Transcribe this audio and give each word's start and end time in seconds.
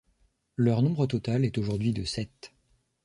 Leur 0.57 0.81
nombre 0.81 1.05
total 1.05 1.45
est 1.45 1.59
aujourd'hui 1.59 1.93
de 1.93 2.05
sept. 2.05 2.53